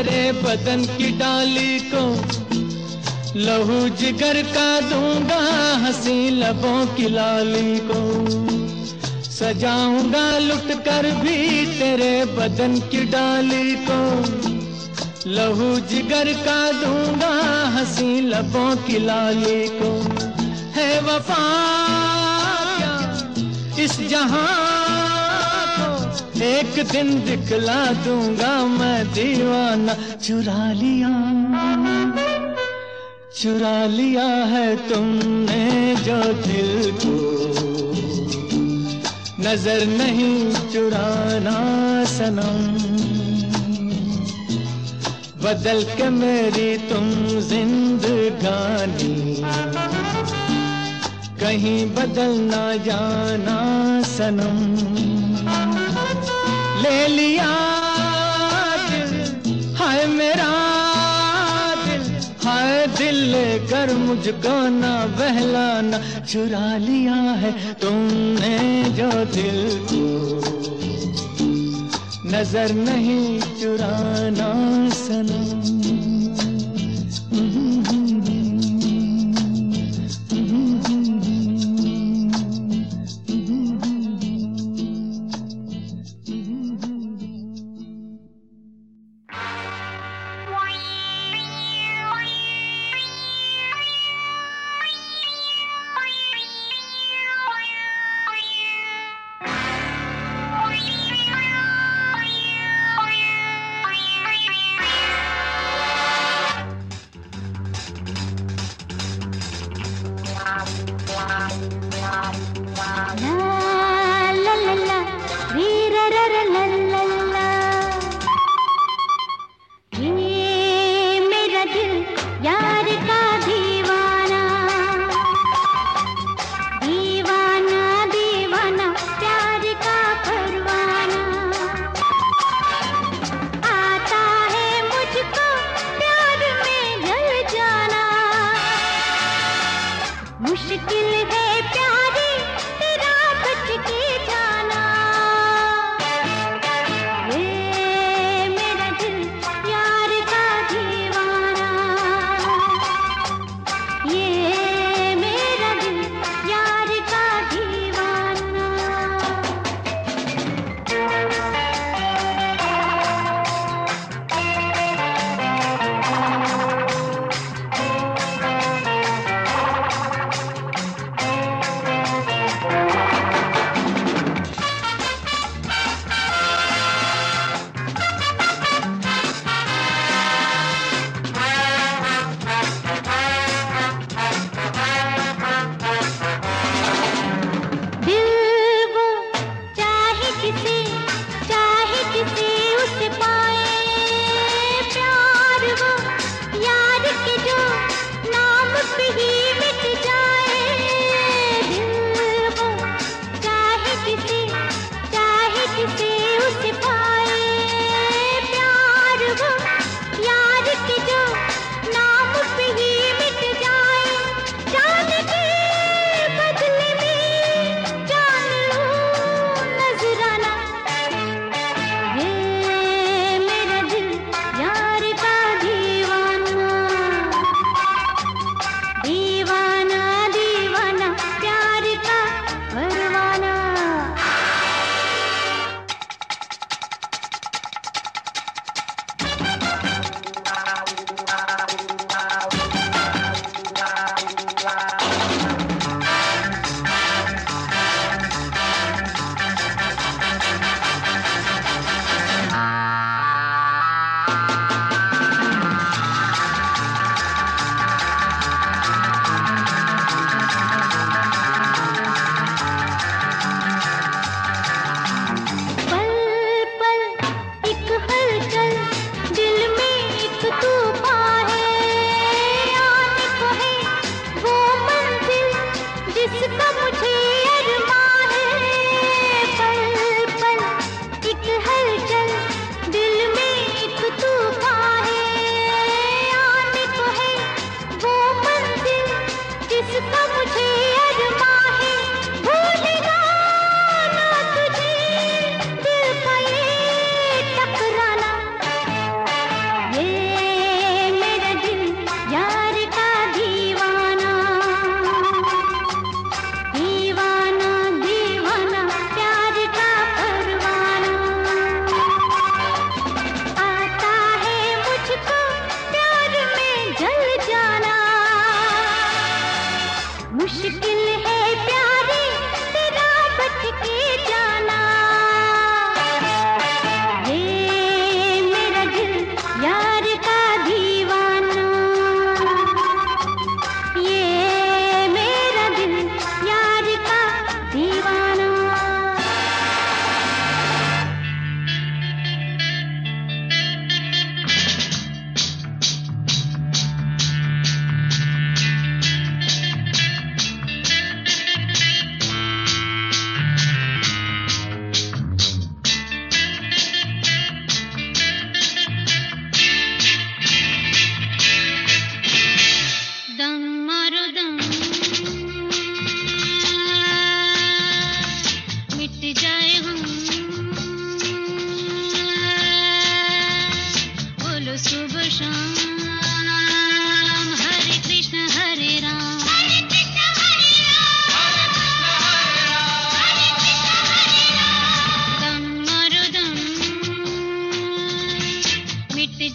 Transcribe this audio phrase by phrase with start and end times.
[0.00, 2.02] तेरे बदन की डाली को
[3.38, 5.40] लहू जिगर का दूँगा,
[5.76, 8.00] हँसी लबों की लाली को।
[9.30, 14.00] सजाऊँगा, लुट कर भी तेरे बदन की डाली को।
[15.30, 17.34] लहू जिगर का दूँगा,
[17.68, 19.92] हँसी लबों की लाली को।
[20.80, 21.44] है वफा
[23.78, 24.79] इस जहाँ
[26.42, 31.10] एक दिन दिखला दूँगा मैं दीवाना। चुरा लिया।
[33.36, 37.14] चुरा लिया है तुमने जो दिल को।
[39.42, 41.58] नज़र नहीं चुराना
[42.04, 42.80] सनम।
[45.44, 49.36] बदल के मेरी तुम जिंदगानी।
[51.40, 53.58] कहीं बदल ना जाना
[54.02, 54.99] सनम।
[56.82, 57.50] ले लिया
[58.90, 59.12] दिल
[59.78, 60.50] हाय मेरा
[61.84, 62.04] दिल,
[62.44, 68.58] हाय दिल लेकर मुझको ना बहलाना। चुरा लिया है तुमने
[68.98, 69.60] जो दिल
[69.90, 70.04] को।
[72.32, 74.50] नज़र नहीं चुराना
[74.96, 75.48] सनम।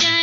[0.00, 0.21] जाए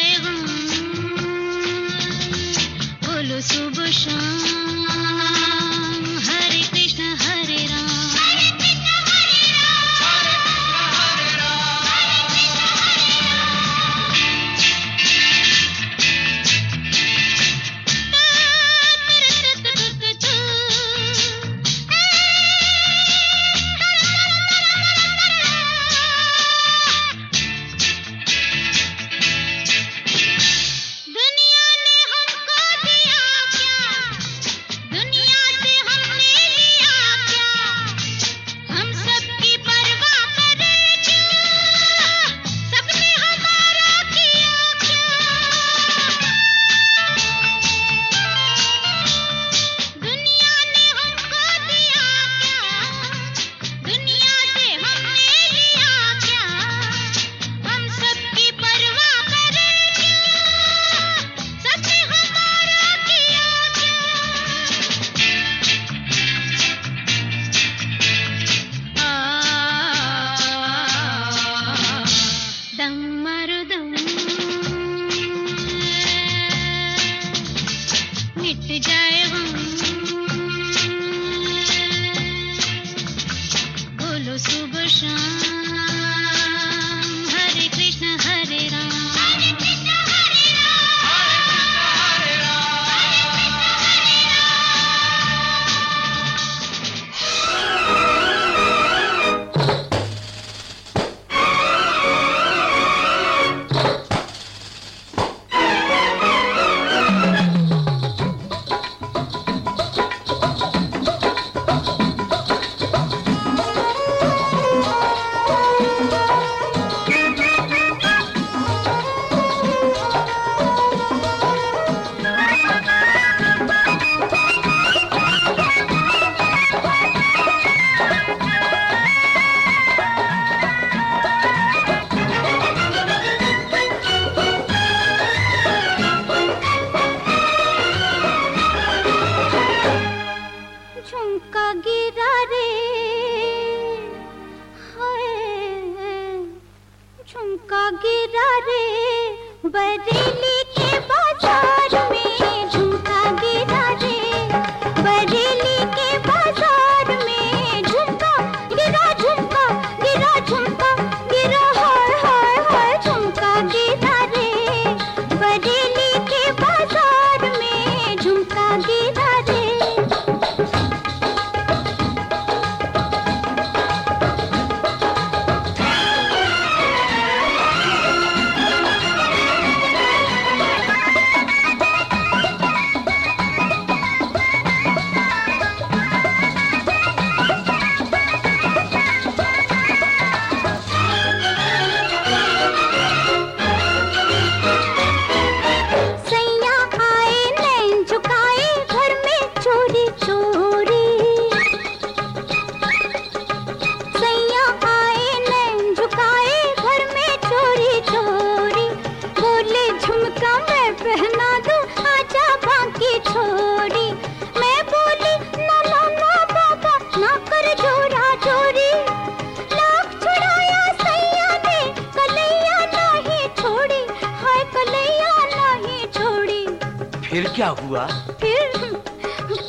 [227.70, 228.06] हुआ?
[228.42, 228.78] फिर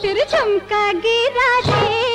[0.02, 2.09] फिर चमका गिरा दे।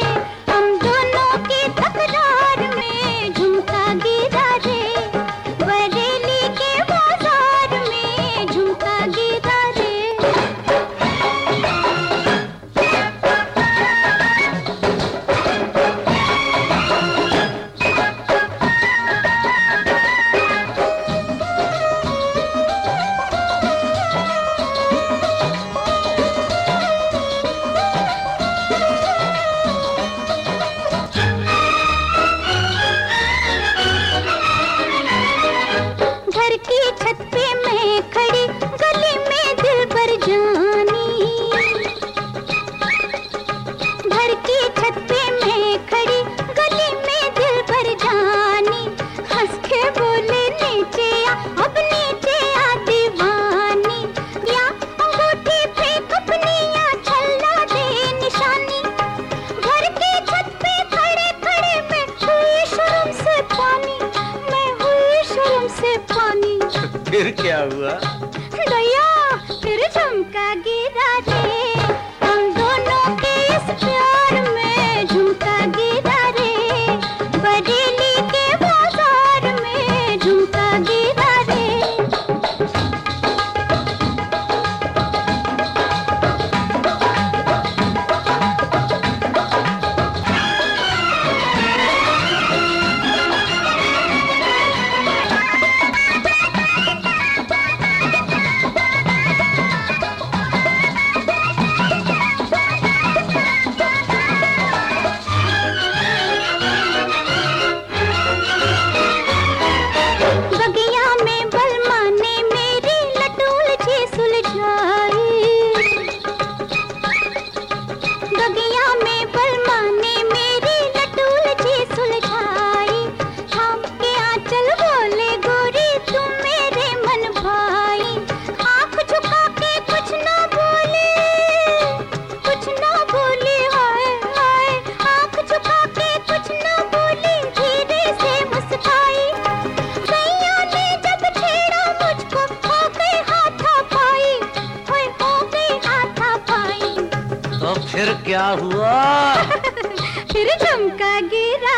[147.96, 148.94] फिर क्या हुआ?
[150.32, 151.76] फिर झुमका गिरा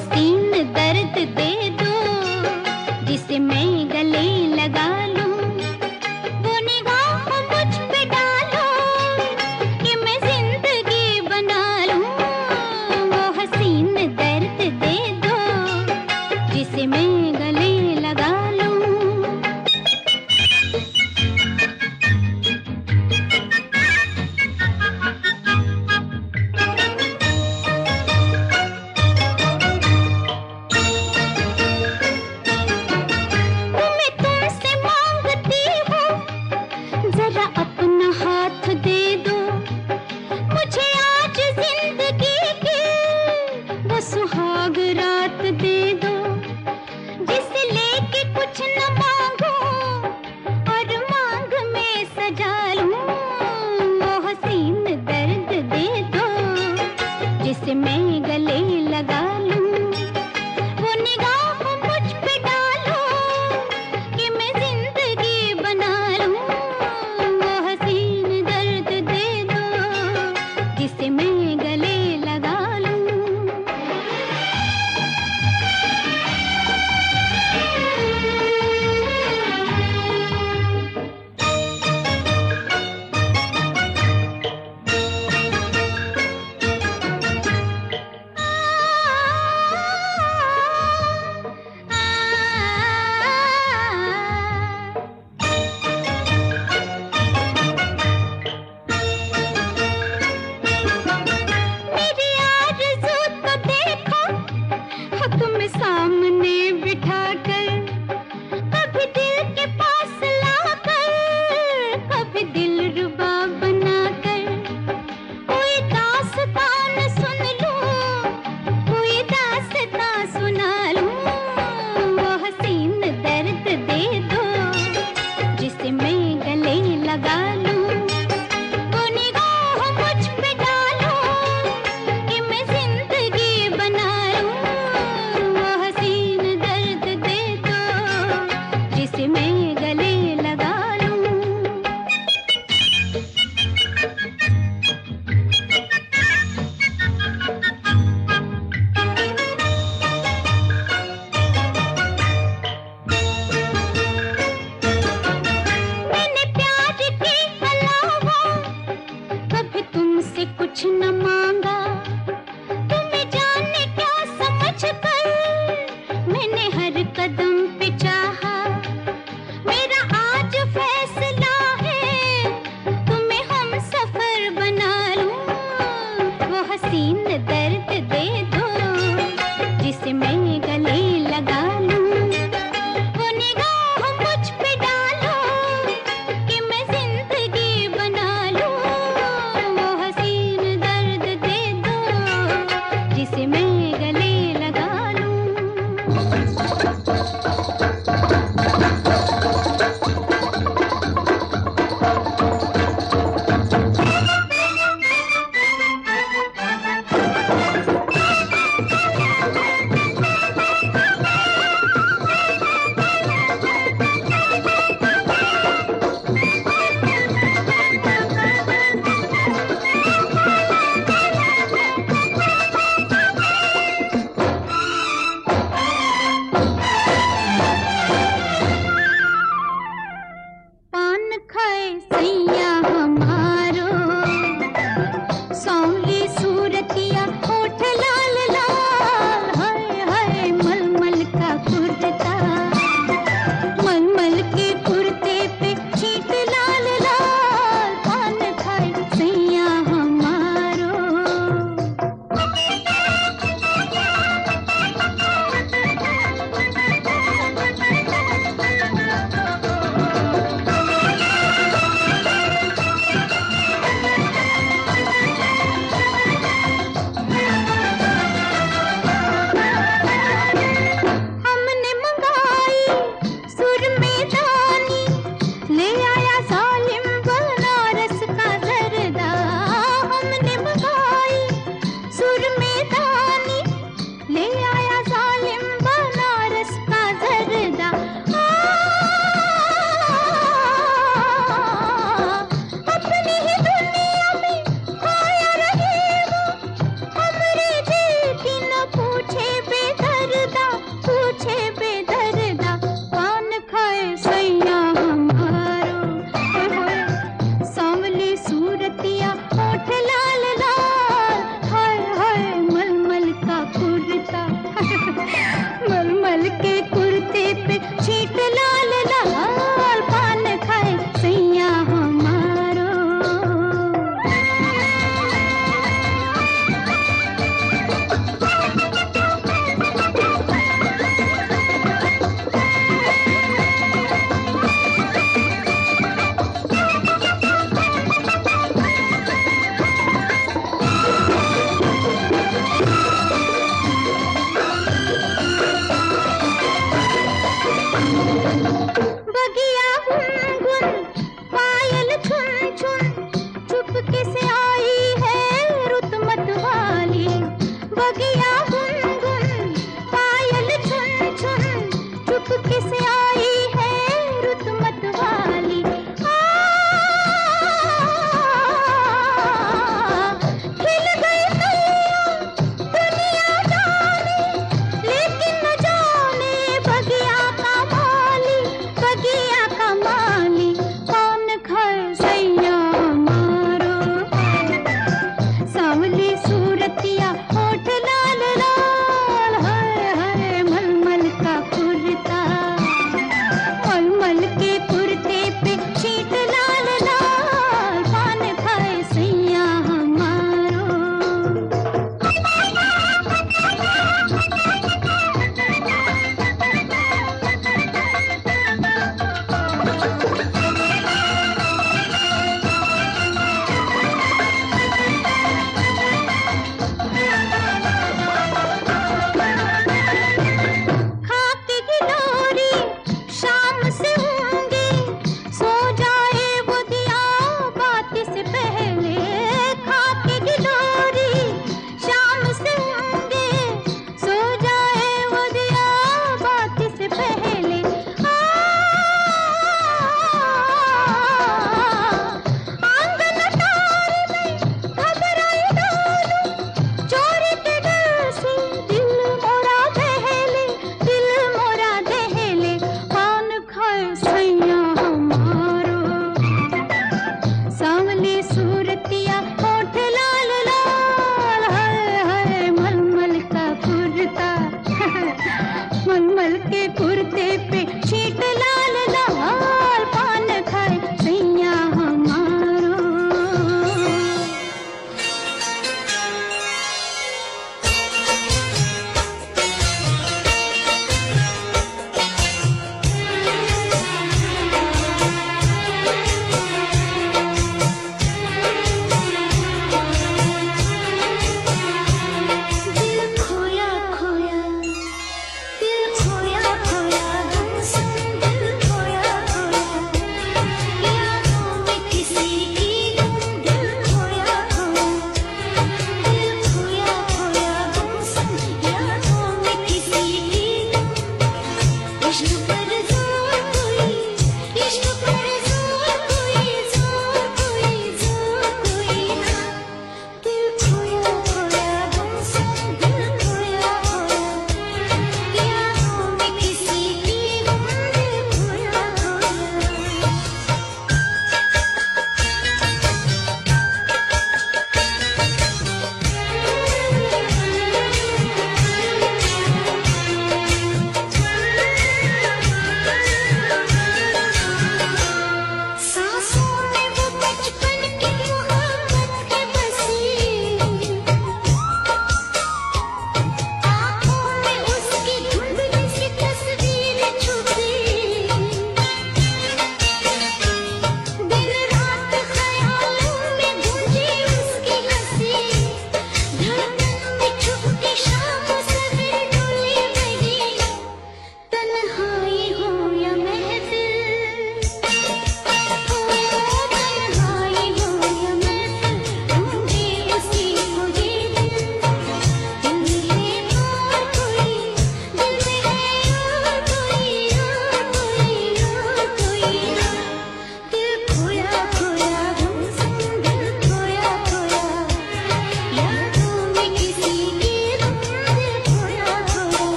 [0.00, 0.37] पति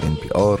[0.00, 0.60] NPR